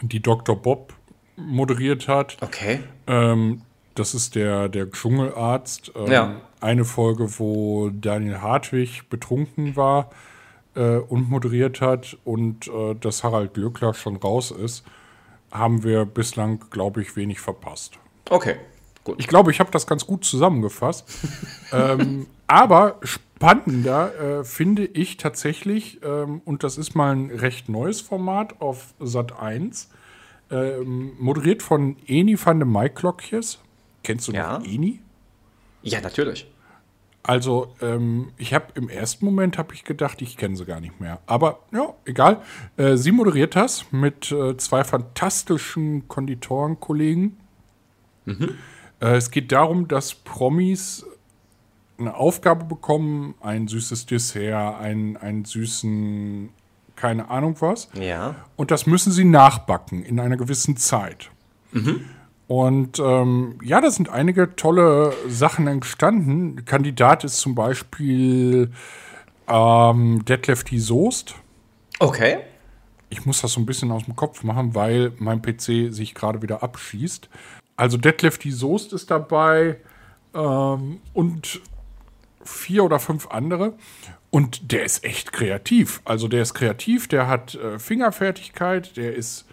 die 0.00 0.20
Dr. 0.20 0.56
Bob 0.56 0.94
moderiert 1.38 2.08
hat. 2.08 2.36
Okay. 2.40 2.80
Ähm, 3.06 3.62
das 3.94 4.14
ist 4.14 4.34
der, 4.34 4.68
der 4.68 4.90
Dschungelarzt. 4.90 5.92
Ähm, 5.94 6.12
ja. 6.12 6.40
Eine 6.60 6.84
Folge, 6.84 7.38
wo 7.38 7.90
Daniel 7.90 8.40
Hartwig 8.40 9.08
betrunken 9.08 9.76
war 9.76 10.10
äh, 10.74 10.96
und 10.96 11.30
moderiert 11.30 11.80
hat 11.80 12.16
und 12.24 12.68
äh, 12.68 12.94
dass 12.94 13.24
Harald 13.24 13.54
Glöckler 13.54 13.94
schon 13.94 14.16
raus 14.16 14.50
ist, 14.50 14.84
haben 15.50 15.82
wir 15.84 16.04
bislang, 16.04 16.64
glaube 16.70 17.00
ich, 17.00 17.16
wenig 17.16 17.40
verpasst. 17.40 17.98
Okay, 18.28 18.56
Gut. 19.08 19.16
Ich 19.20 19.26
glaube, 19.26 19.50
ich 19.50 19.58
habe 19.58 19.70
das 19.70 19.86
ganz 19.86 20.06
gut 20.06 20.26
zusammengefasst. 20.26 21.08
ähm, 21.72 22.26
aber 22.46 22.96
spannender 23.02 24.40
äh, 24.40 24.44
finde 24.44 24.84
ich 24.84 25.16
tatsächlich, 25.16 26.00
ähm, 26.04 26.42
und 26.44 26.62
das 26.62 26.76
ist 26.76 26.94
mal 26.94 27.16
ein 27.16 27.30
recht 27.30 27.70
neues 27.70 28.02
Format 28.02 28.60
auf 28.60 28.92
Sat 29.00 29.40
1, 29.40 29.88
ähm, 30.50 31.12
moderiert 31.18 31.62
von 31.62 31.96
Eni 32.06 32.36
van 32.42 32.58
de 32.58 32.66
Maiklokjes. 32.68 33.58
Kennst 34.02 34.28
du 34.28 34.32
Ja. 34.32 34.58
noch 34.58 34.66
Eni? 34.66 35.00
Ja, 35.82 36.00
natürlich. 36.00 36.50
Also, 37.22 37.74
ähm, 37.82 38.30
ich 38.38 38.54
habe 38.54 38.66
im 38.74 38.88
ersten 38.88 39.24
Moment 39.26 39.58
habe 39.58 39.74
ich 39.74 39.84
gedacht, 39.84 40.22
ich 40.22 40.36
kenne 40.38 40.56
sie 40.56 40.64
gar 40.64 40.80
nicht 40.80 40.98
mehr. 40.98 41.20
Aber 41.26 41.58
ja, 41.72 41.92
egal. 42.06 42.40
Äh, 42.78 42.96
sie 42.96 43.12
moderiert 43.12 43.54
das 43.54 43.84
mit 43.92 44.32
äh, 44.32 44.56
zwei 44.56 44.82
fantastischen 44.84 46.08
Konditorenkollegen. 46.08 47.36
Äh, 48.26 48.46
es 49.16 49.30
geht 49.30 49.52
darum, 49.52 49.88
dass 49.88 50.14
Promis 50.14 51.04
eine 51.98 52.14
Aufgabe 52.14 52.64
bekommen, 52.64 53.34
ein 53.40 53.68
süßes 53.68 54.06
Dessert, 54.06 54.80
einen, 54.80 55.16
einen 55.16 55.44
süßen, 55.44 56.48
keine 56.98 57.30
Ahnung 57.30 57.56
was. 57.60 57.88
Ja. 57.94 58.34
Und 58.56 58.70
das 58.70 58.86
müssen 58.86 59.12
sie 59.12 59.24
nachbacken 59.24 60.02
in 60.02 60.20
einer 60.20 60.36
gewissen 60.36 60.76
Zeit. 60.76 61.30
Und 62.48 62.98
ähm, 62.98 63.58
ja, 63.62 63.80
da 63.80 63.90
sind 63.90 64.08
einige 64.08 64.56
tolle 64.56 65.12
Sachen 65.28 65.66
entstanden. 65.66 66.64
Kandidat 66.64 67.22
ist 67.24 67.38
zum 67.38 67.54
Beispiel 67.54 68.72
ähm, 69.46 70.24
Detlef 70.24 70.64
die 70.64 70.78
Soest. 70.78 71.34
Okay. 71.98 72.38
Ich 73.10 73.26
muss 73.26 73.42
das 73.42 73.52
so 73.52 73.60
ein 73.60 73.66
bisschen 73.66 73.90
aus 73.90 74.04
dem 74.04 74.16
Kopf 74.16 74.42
machen, 74.44 74.74
weil 74.74 75.12
mein 75.18 75.42
PC 75.42 75.92
sich 75.92 76.14
gerade 76.14 76.42
wieder 76.42 76.62
abschießt. 76.62 77.28
Also 77.76 77.96
Detlef 77.96 78.38
die 78.38 78.50
Soest 78.50 78.92
ist 78.92 79.10
dabei 79.10 79.76
ähm, 80.34 81.00
und 81.12 81.60
vier 82.44 82.84
oder 82.84 82.98
fünf 82.98 83.28
andere. 83.28 83.74
Und 84.30 84.72
der 84.72 84.84
ist 84.84 85.04
echt 85.04 85.32
kreativ. 85.32 86.02
Also 86.04 86.28
der 86.28 86.42
ist 86.42 86.54
kreativ, 86.54 87.08
der 87.08 87.28
hat 87.28 87.54
äh, 87.54 87.78
Fingerfertigkeit, 87.78 88.96
der 88.96 89.14
ist. 89.14 89.46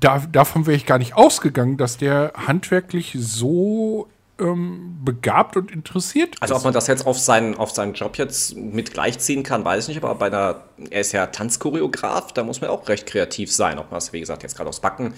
Da, 0.00 0.18
davon 0.20 0.66
wäre 0.66 0.76
ich 0.76 0.86
gar 0.86 0.98
nicht 0.98 1.14
ausgegangen, 1.14 1.76
dass 1.76 1.96
der 1.96 2.32
handwerklich 2.34 3.14
so 3.18 4.08
ähm, 4.40 4.98
begabt 5.04 5.56
und 5.56 5.70
interessiert 5.70 6.36
Also 6.40 6.54
ob 6.54 6.58
ist. 6.58 6.64
man 6.64 6.72
das 6.72 6.86
jetzt 6.86 7.06
auf 7.06 7.18
seinen, 7.18 7.56
auf 7.56 7.70
seinen 7.70 7.94
Job 7.94 8.16
jetzt 8.16 8.56
mit 8.56 8.92
gleichziehen 8.92 9.42
kann, 9.42 9.64
weiß 9.64 9.84
ich 9.84 9.94
nicht, 9.94 10.04
aber 10.04 10.14
bei 10.14 10.26
einer, 10.26 10.62
er 10.90 11.00
ist 11.00 11.12
ja 11.12 11.26
Tanzchoreograf, 11.26 12.32
da 12.32 12.42
muss 12.42 12.60
man 12.60 12.70
auch 12.70 12.88
recht 12.88 13.06
kreativ 13.06 13.52
sein. 13.52 13.78
Ob 13.78 13.90
man 13.90 13.96
das, 13.98 14.12
wie 14.12 14.20
gesagt, 14.20 14.42
jetzt 14.42 14.56
gerade 14.56 14.68
aufs 14.68 14.80
Backen 14.80 15.14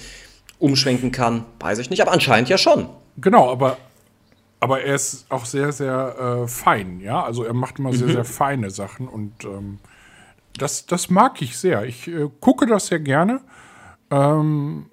umschwenken 0.58 1.12
kann, 1.12 1.44
weiß 1.60 1.78
ich 1.78 1.90
nicht, 1.90 2.02
aber 2.02 2.12
anscheinend 2.12 2.48
ja 2.48 2.58
schon. 2.58 2.88
Genau, 3.16 3.50
aber, 3.50 3.76
aber 4.60 4.82
er 4.82 4.94
ist 4.94 5.26
auch 5.30 5.46
sehr, 5.46 5.72
sehr 5.72 6.42
äh, 6.44 6.48
fein, 6.48 7.00
ja. 7.00 7.22
Also 7.22 7.44
er 7.44 7.54
macht 7.54 7.78
immer 7.78 7.92
sehr, 7.92 8.08
sehr 8.08 8.24
feine 8.24 8.70
Sachen 8.70 9.08
und 9.08 9.44
ähm, 9.44 9.78
das, 10.58 10.86
das 10.86 11.08
mag 11.08 11.40
ich 11.40 11.56
sehr. 11.56 11.84
Ich 11.84 12.06
äh, 12.08 12.28
gucke 12.40 12.66
das 12.66 12.88
sehr 12.88 13.00
gerne. 13.00 13.40
Ähm, 14.10 14.86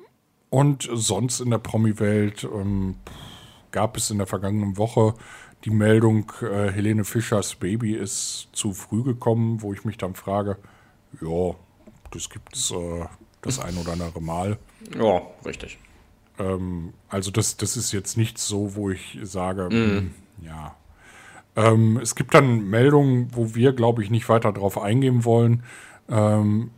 und 0.49 0.89
sonst 0.93 1.41
in 1.41 1.49
der 1.49 1.57
Promi-Welt 1.57 2.45
ähm, 2.45 2.95
gab 3.71 3.97
es 3.97 4.09
in 4.09 4.17
der 4.17 4.27
vergangenen 4.27 4.77
Woche 4.77 5.13
die 5.65 5.69
Meldung, 5.69 6.31
äh, 6.41 6.71
Helene 6.71 7.03
Fischers 7.03 7.55
Baby 7.55 7.93
ist 7.93 8.47
zu 8.53 8.73
früh 8.73 9.03
gekommen, 9.03 9.61
wo 9.61 9.73
ich 9.73 9.83
mich 9.83 9.97
dann 9.97 10.15
frage, 10.15 10.57
ja, 11.19 11.55
das 12.11 12.29
gibt 12.29 12.55
es 12.55 12.71
äh, 12.71 13.05
das 13.41 13.59
ein 13.59 13.75
oder 13.77 13.93
andere 13.93 14.21
Mal. 14.21 14.57
Ja, 14.97 15.21
richtig. 15.45 15.77
Ähm, 16.39 16.93
also 17.09 17.31
das, 17.31 17.57
das 17.57 17.77
ist 17.77 17.91
jetzt 17.91 18.17
nicht 18.17 18.37
so, 18.37 18.75
wo 18.75 18.89
ich 18.89 19.19
sage, 19.23 19.69
hm, 19.69 20.11
ja. 20.41 20.75
Ähm, 21.55 21.97
es 22.01 22.15
gibt 22.15 22.33
dann 22.33 22.69
Meldungen, 22.69 23.29
wo 23.33 23.55
wir, 23.55 23.73
glaube 23.73 24.03
ich, 24.03 24.09
nicht 24.11 24.29
weiter 24.29 24.51
drauf 24.51 24.79
eingehen 24.79 25.25
wollen, 25.25 25.63
ähm, 26.07 26.69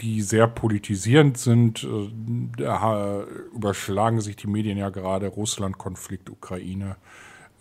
die 0.00 0.22
sehr 0.22 0.46
politisierend 0.46 1.36
sind. 1.36 1.84
Äh, 1.84 2.10
Da 2.56 3.24
überschlagen 3.54 4.20
sich 4.20 4.36
die 4.36 4.46
Medien 4.46 4.78
ja 4.78 4.90
gerade 4.90 5.26
Russland-Konflikt, 5.26 6.30
Ukraine. 6.30 6.96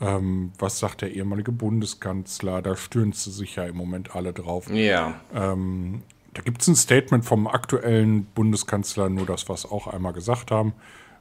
Ähm, 0.01 0.53
was 0.57 0.79
sagt 0.79 1.01
der 1.01 1.11
ehemalige 1.11 1.51
Bundeskanzler? 1.51 2.61
Da 2.61 2.75
stöhnen 2.75 3.11
sie 3.11 3.31
sich 3.31 3.55
ja 3.55 3.65
im 3.65 3.75
Moment 3.75 4.15
alle 4.15 4.31
drauf. 4.31 4.69
Ja. 4.71 5.19
Ähm, 5.33 6.03
da 6.33 6.41
gibt 6.41 6.61
es 6.61 6.67
ein 6.67 6.75
Statement 6.75 7.25
vom 7.25 7.47
aktuellen 7.47 8.25
Bundeskanzler, 8.25 9.09
nur 9.09 9.25
das, 9.25 9.49
was 9.49 9.69
auch 9.69 9.87
einmal 9.87 10.13
gesagt 10.13 10.51
haben. 10.51 10.73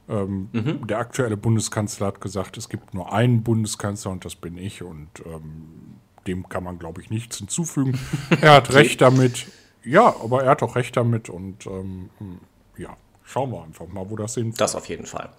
Ähm, 0.09 0.49
Der 0.87 0.97
aktuelle 0.97 1.37
Bundeskanzler 1.37 2.07
hat 2.07 2.21
gesagt, 2.21 2.57
es 2.57 2.67
gibt 2.67 2.93
nur 2.93 3.13
einen 3.13 3.43
Bundeskanzler 3.43 4.11
und 4.11 4.25
das 4.25 4.35
bin 4.35 4.57
ich 4.57 4.81
und 4.81 5.07
ähm, 5.25 5.99
dem 6.25 6.49
kann 6.49 6.63
man, 6.63 6.79
glaube 6.79 7.01
ich, 7.01 7.09
nichts 7.09 7.37
hinzufügen. 7.37 7.97
Er 8.41 8.53
hat 8.53 8.73
recht 8.73 9.01
damit. 9.01 9.47
Ja, 9.83 10.07
aber 10.21 10.43
er 10.43 10.51
hat 10.51 10.63
auch 10.63 10.75
recht 10.75 10.97
damit 10.97 11.29
und 11.29 11.65
ähm, 11.65 12.09
hm, 12.17 12.39
ja, 12.77 12.97
schauen 13.23 13.51
wir 13.51 13.63
einfach 13.63 13.87
mal, 13.87 14.09
wo 14.09 14.15
das 14.15 14.33
hinführt. 14.35 14.59
Das 14.59 14.75
auf 14.75 14.89
jeden 14.89 15.05
Fall. 15.05 15.29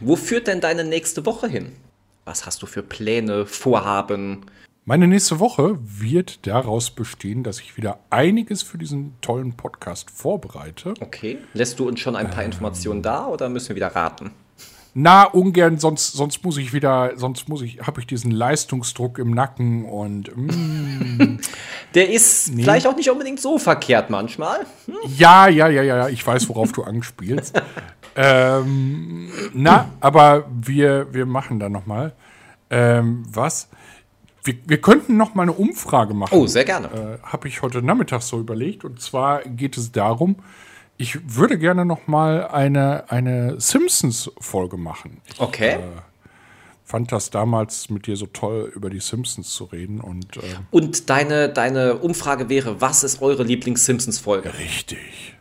Wo 0.00 0.16
führt 0.16 0.46
denn 0.46 0.60
deine 0.60 0.84
nächste 0.84 1.26
Woche 1.26 1.48
hin? 1.48 1.72
Was 2.24 2.46
hast 2.46 2.62
du 2.62 2.66
für 2.66 2.82
Pläne, 2.82 3.46
Vorhaben? 3.46 4.46
Meine 4.84 5.06
nächste 5.06 5.38
Woche 5.38 5.78
wird 5.80 6.44
daraus 6.48 6.90
bestehen, 6.90 7.44
dass 7.44 7.60
ich 7.60 7.76
wieder 7.76 8.00
einiges 8.10 8.62
für 8.62 8.78
diesen 8.78 9.14
tollen 9.20 9.52
Podcast 9.52 10.10
vorbereite. 10.10 10.94
Okay. 10.98 11.38
Lässt 11.54 11.78
du 11.78 11.86
uns 11.86 12.00
schon 12.00 12.16
ein 12.16 12.28
paar 12.28 12.42
Informationen 12.42 13.00
da 13.00 13.26
oder 13.26 13.48
müssen 13.48 13.68
wir 13.68 13.76
wieder 13.76 13.94
raten? 13.94 14.32
Na, 14.92 15.22
ungern, 15.22 15.78
sonst, 15.78 16.14
sonst 16.14 16.44
muss 16.44 16.56
ich 16.56 16.72
wieder, 16.72 17.12
sonst 17.14 17.48
muss 17.48 17.62
ich, 17.62 17.80
habe 17.80 18.00
ich 18.00 18.08
diesen 18.08 18.32
Leistungsdruck 18.32 19.20
im 19.20 19.30
Nacken 19.30 19.84
und 19.84 20.36
mm, 20.36 21.38
Der 21.94 22.10
ist 22.10 22.52
vielleicht 22.52 22.88
auch 22.88 22.96
nicht 22.96 23.08
unbedingt 23.08 23.38
so 23.38 23.58
verkehrt 23.58 24.10
manchmal. 24.10 24.66
ja, 25.16 25.46
ja, 25.46 25.68
ja, 25.68 25.82
ja, 25.82 25.96
ja, 25.96 26.08
ich 26.08 26.26
weiß, 26.26 26.48
worauf 26.48 26.72
du 26.72 26.82
anspielst. 26.82 27.62
ähm, 28.16 29.30
na, 29.54 29.90
aber 30.00 30.44
wir, 30.50 31.14
wir 31.14 31.24
machen 31.24 31.60
da 31.60 31.68
noch 31.68 31.86
mal 31.86 32.14
ähm, 32.68 33.22
was. 33.32 33.68
Wir, 34.44 34.54
wir 34.66 34.80
könnten 34.80 35.16
noch 35.16 35.34
mal 35.34 35.42
eine 35.42 35.52
Umfrage 35.52 36.14
machen. 36.14 36.36
Oh, 36.36 36.46
sehr 36.46 36.64
gerne. 36.64 37.18
äh, 37.22 37.26
habe 37.26 37.48
ich 37.48 37.62
heute 37.62 37.80
Nachmittag 37.82 38.22
so 38.22 38.40
überlegt. 38.40 38.84
Und 38.84 39.00
zwar 39.00 39.42
geht 39.42 39.76
es 39.76 39.92
darum, 39.92 40.36
ich 40.96 41.18
würde 41.36 41.58
gerne 41.58 41.84
noch 41.84 42.06
mal 42.06 42.48
eine, 42.48 43.04
eine 43.10 43.60
Simpsons-Folge 43.60 44.76
machen. 44.76 45.20
Ich 45.32 45.40
Okay. 45.40 45.78
fand 46.84 47.10
das 47.12 47.30
damals 47.30 47.88
mit 47.88 48.06
dir 48.06 48.16
so 48.16 48.26
toll, 48.26 48.72
über 48.74 48.90
die 48.90 49.00
Simpsons 49.00 49.50
zu 49.54 49.64
reden. 49.64 50.00
Und 50.00 50.36
äh, 50.36 50.40
Und 50.70 51.08
deine, 51.08 51.48
deine 51.48 51.96
Umfrage 51.98 52.48
wäre, 52.48 52.80
was 52.80 53.04
ist 53.04 53.22
eure 53.22 53.44
Lieblings-Simpsons-Folge? 53.44 54.52
richtig. 54.58 55.34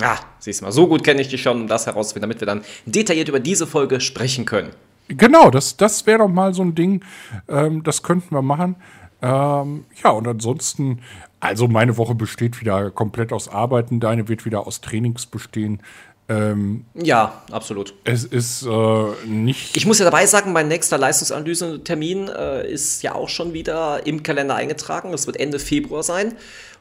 Ah, 0.00 0.18
siehst 0.40 0.60
du 0.60 0.66
mal, 0.66 0.72
so 0.72 0.86
gut 0.88 1.02
kenne 1.04 1.22
ich 1.22 1.28
dich 1.28 1.40
schon, 1.42 1.62
um 1.62 1.68
das 1.68 1.86
herauszufinden, 1.86 2.28
damit 2.28 2.40
wir 2.42 2.46
dann 2.46 2.62
detailliert 2.84 3.28
über 3.30 3.40
diese 3.40 3.66
Folge 3.66 4.00
sprechen 4.02 4.44
können. 4.44 4.70
Genau, 5.08 5.50
das, 5.50 5.76
das 5.76 6.06
wäre 6.06 6.18
doch 6.18 6.28
mal 6.28 6.54
so 6.54 6.62
ein 6.62 6.74
Ding, 6.74 7.04
ähm, 7.48 7.82
das 7.82 8.02
könnten 8.02 8.34
wir 8.34 8.42
machen. 8.42 8.76
Ähm, 9.22 9.84
ja, 10.02 10.10
und 10.10 10.26
ansonsten, 10.26 11.00
also 11.40 11.68
meine 11.68 11.96
Woche 11.96 12.14
besteht 12.14 12.60
wieder 12.60 12.90
komplett 12.90 13.32
aus 13.32 13.48
Arbeiten, 13.48 14.00
deine 14.00 14.28
wird 14.28 14.44
wieder 14.44 14.66
aus 14.66 14.80
Trainings 14.80 15.26
bestehen. 15.26 15.80
Ähm, 16.28 16.84
Ja, 16.94 17.42
absolut. 17.52 17.94
es 18.04 18.24
ist 18.24 18.66
äh, 18.66 19.26
nicht. 19.26 19.76
Ich 19.76 19.86
muss 19.86 20.00
ja 20.00 20.04
dabei 20.04 20.26
sagen, 20.26 20.52
mein 20.52 20.66
nächster 20.66 20.98
Leistungsanalyse-Termin 20.98 22.28
äh, 22.28 22.68
ist 22.70 23.02
ja 23.02 23.14
auch 23.14 23.28
schon 23.28 23.52
wieder 23.52 24.06
im 24.06 24.24
Kalender 24.24 24.56
eingetragen. 24.56 25.12
Das 25.12 25.26
wird 25.26 25.38
Ende 25.38 25.60
Februar 25.60 26.02
sein. 26.02 26.34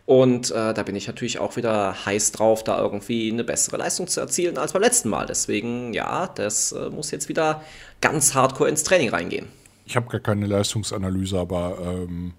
Und 0.05 0.51
äh, 0.51 0.73
da 0.73 0.83
bin 0.83 0.95
ich 0.95 1.07
natürlich 1.07 1.39
auch 1.39 1.55
wieder 1.55 2.05
heiß 2.05 2.31
drauf, 2.31 2.63
da 2.63 2.79
irgendwie 2.79 3.31
eine 3.31 3.43
bessere 3.43 3.77
Leistung 3.77 4.07
zu 4.07 4.19
erzielen 4.19 4.57
als 4.57 4.73
beim 4.73 4.83
letzten 4.83 5.09
Mal. 5.09 5.25
Deswegen, 5.25 5.93
ja, 5.93 6.27
das 6.27 6.71
äh, 6.73 6.89
muss 6.89 7.09
jetzt 7.11 7.27
wieder 7.27 7.63
ganz 8.01 8.35
hardcore 8.35 8.69
ins 8.69 8.83
Training 8.83 9.09
reingehen. 9.09 9.47
Ich 9.85 9.95
habe 9.95 10.07
gar 10.07 10.19
keine 10.19 10.45
Leistungsanalyse, 10.45 11.39
aber 11.39 11.77
ähm, 11.81 12.33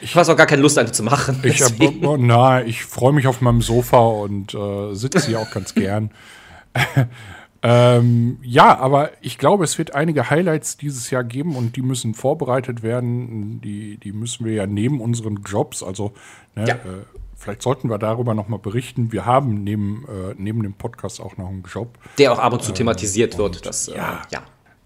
Ich 0.00 0.14
habe 0.14 0.30
auch 0.30 0.36
gar 0.36 0.46
keine 0.46 0.62
Lust, 0.62 0.78
eine 0.78 0.92
zu 0.92 1.02
machen. 1.02 1.40
ich, 1.42 1.62
hab, 1.62 1.70
deswegen. 1.70 2.04
oh, 2.04 2.16
na, 2.16 2.62
ich 2.64 2.84
freue 2.84 3.12
mich 3.12 3.26
auf 3.26 3.40
meinem 3.40 3.62
Sofa 3.62 3.98
und 3.98 4.54
äh, 4.54 4.94
sitze 4.94 5.26
hier 5.26 5.40
auch 5.40 5.50
ganz 5.50 5.74
gern. 5.74 6.10
ähm, 7.62 8.38
ja, 8.42 8.78
aber 8.78 9.10
ich 9.20 9.38
glaube, 9.38 9.64
es 9.64 9.78
wird 9.78 9.94
einige 9.94 10.30
Highlights 10.30 10.76
dieses 10.76 11.10
Jahr 11.10 11.24
geben 11.24 11.56
und 11.56 11.76
die 11.76 11.82
müssen 11.82 12.14
vorbereitet 12.14 12.82
werden. 12.82 13.60
Die, 13.60 13.98
die 13.98 14.12
müssen 14.12 14.44
wir 14.44 14.52
ja 14.52 14.66
neben 14.66 15.00
unseren 15.00 15.42
Jobs, 15.44 15.82
also 15.82 16.12
ne, 16.54 16.68
Ja. 16.68 16.74
äh, 16.74 17.04
vielleicht 17.36 17.62
sollten 17.62 17.88
wir 17.90 17.98
darüber 17.98 18.34
nochmal 18.34 18.58
berichten. 18.58 19.12
Wir 19.12 19.26
haben 19.26 19.62
neben, 19.64 20.04
äh, 20.08 20.34
neben 20.36 20.62
dem 20.62 20.74
Podcast 20.74 21.20
auch 21.20 21.36
noch 21.36 21.48
einen 21.48 21.64
Job. 21.64 21.98
Der 22.18 22.32
auch 22.32 22.38
ab 22.38 22.52
und 22.52 22.62
zu 22.62 22.72
thematisiert 22.72 23.38
wird. 23.38 23.66
Das, 23.66 23.88
äh, 23.88 23.96
ja. 23.96 24.22
ja. 24.30 24.42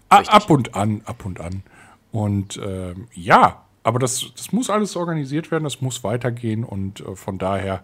Ab 0.09 0.49
und 0.49 0.75
an, 0.75 1.01
ab 1.05 1.25
und 1.25 1.39
an. 1.39 1.63
Und 2.11 2.59
ähm, 2.63 3.07
ja, 3.13 3.63
aber 3.83 3.99
das, 3.99 4.31
das 4.35 4.51
muss 4.51 4.69
alles 4.69 4.95
organisiert 4.95 5.51
werden, 5.51 5.63
das 5.63 5.81
muss 5.81 6.03
weitergehen 6.03 6.63
und 6.63 6.99
äh, 6.99 7.15
von 7.15 7.37
daher 7.37 7.83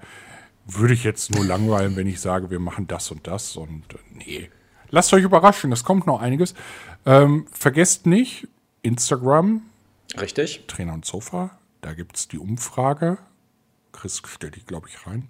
würde 0.66 0.94
ich 0.94 1.04
jetzt 1.04 1.34
nur 1.34 1.46
langweilen, 1.46 1.96
wenn 1.96 2.08
ich 2.08 2.20
sage, 2.20 2.50
wir 2.50 2.60
machen 2.60 2.88
das 2.88 3.10
und 3.10 3.26
das 3.26 3.56
und 3.56 3.84
äh, 3.94 3.98
nee, 4.14 4.50
lasst 4.90 5.14
euch 5.14 5.24
überraschen, 5.24 5.72
es 5.72 5.84
kommt 5.84 6.08
noch 6.08 6.22
einiges. 6.22 6.54
Ähm, 7.06 7.48
vergesst 7.52 8.06
nicht, 8.06 8.48
Instagram. 8.82 9.62
Richtig. 10.20 10.66
Trainer 10.68 10.94
und 10.94 11.06
Sofa. 11.06 11.52
Da 11.82 11.94
gibt 11.94 12.18
es 12.18 12.28
die 12.28 12.40
Umfrage. 12.40 13.18
Chris 13.92 14.22
stellt 14.26 14.56
die, 14.56 14.66
glaube 14.66 14.88
ich, 14.90 15.08
rein. 15.08 15.28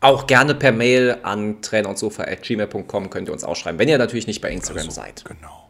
Auch 0.00 0.26
gerne 0.26 0.54
per 0.54 0.70
Mail 0.70 1.18
an 1.22 1.60
trainer 1.60 1.88
und 1.88 1.98
sofa.gmail.com 1.98 3.10
könnt 3.10 3.28
ihr 3.28 3.32
uns 3.32 3.42
ausschreiben, 3.42 3.80
wenn 3.80 3.88
ihr 3.88 3.98
natürlich 3.98 4.28
nicht 4.28 4.40
bei 4.40 4.50
Instagram 4.50 4.84
also, 4.84 4.90
seid. 4.92 5.24
Genau. 5.24 5.68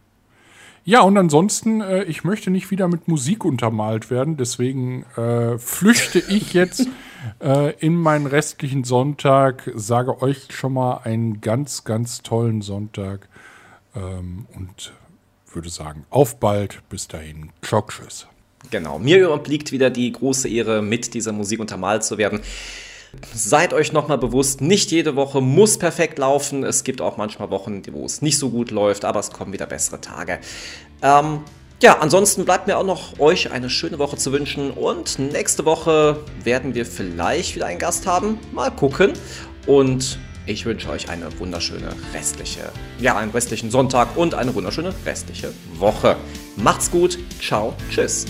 Ja, 0.85 1.01
und 1.01 1.17
ansonsten, 1.17 1.81
äh, 1.81 2.05
ich 2.05 2.25
möchte 2.25 2.51
nicht 2.51 2.71
wieder 2.71 2.89
mit 2.89 3.09
Musik 3.09 3.45
untermalt 3.45 4.11
werden, 4.11 4.37
deswegen 4.37 5.05
äh, 5.17 5.59
flüchte 5.59 6.19
ich 6.19 6.53
jetzt 6.53 6.87
äh, 7.41 7.75
in 7.79 7.95
meinen 7.95 8.27
restlichen 8.27 8.85
Sonntag, 8.85 9.71
sage 9.75 10.23
euch 10.23 10.49
schon 10.51 10.75
mal 10.75 11.01
einen 11.05 11.41
ganz, 11.41 11.85
ganz 11.85 12.23
tollen 12.23 12.63
Sonntag 12.63 13.29
ähm, 13.95 14.47
und 14.55 14.93
würde 15.53 15.69
sagen, 15.69 16.05
auf 16.11 16.39
bald, 16.39 16.83
bis 16.89 17.09
dahin, 17.09 17.51
ciao, 17.63 17.83
tschüss. 17.83 18.27
Genau, 18.71 18.99
mir 18.99 19.31
obliegt 19.31 19.73
wieder 19.73 19.91
die 19.91 20.13
große 20.13 20.49
Ehre, 20.49 20.83
mit 20.83 21.15
dieser 21.15 21.33
Musik 21.33 21.61
untermalt 21.61 22.05
zu 22.05 22.19
werden. 22.19 22.41
Seid 23.33 23.73
euch 23.73 23.93
nochmal 23.93 24.19
bewusst, 24.19 24.61
nicht 24.61 24.91
jede 24.91 25.17
Woche 25.17 25.41
muss 25.41 25.79
perfekt 25.79 26.19
laufen. 26.19 26.65
Es 26.65 26.85
gibt 26.85 27.01
auch 27.01 27.17
manchmal 27.17 27.51
Wochen, 27.51 27.83
wo 27.93 28.05
es 28.05 28.21
nicht 28.21 28.39
so 28.39 28.51
gut 28.51 28.71
läuft, 28.71 29.07
aber 29.07 29.21
es 29.21 29.31
kommen 29.31 29.53
wieder 29.53 29.67
bessere 29.67 30.01
Tage. 30.01 30.39
Ähm, 31.03 31.41
ja, 31.81 31.99
ansonsten 31.99 32.45
bleibt 32.45 32.67
mir 32.67 32.77
auch 32.77 32.85
noch 32.85 33.19
euch 33.21 33.53
eine 33.53 33.71
schöne 33.71 33.99
Woche 33.99 34.17
zu 34.17 34.33
wünschen 34.33 34.71
und 34.73 35.19
nächste 35.19 35.65
Woche 35.65 36.21
werden 36.43 36.75
wir 36.75 36.85
vielleicht 36.85 37.55
wieder 37.55 37.67
einen 37.67 37.79
Gast 37.79 38.07
haben. 38.07 38.39
Mal 38.53 38.71
gucken. 38.71 39.13
Und 39.67 40.19
ich 40.47 40.65
wünsche 40.65 40.89
euch 40.89 41.09
eine 41.11 41.39
wunderschöne 41.39 41.95
restliche, 42.15 42.73
ja, 42.99 43.17
einen 43.17 43.31
restlichen 43.31 43.71
Sonntag 43.71 44.17
und 44.17 44.35
eine 44.35 44.55
wunderschöne 44.55 44.95
restliche 45.05 45.53
Woche. 45.75 46.17
Macht's 46.57 46.91
gut. 46.91 47.19
Ciao. 47.41 47.75
Tschüss. 47.91 48.25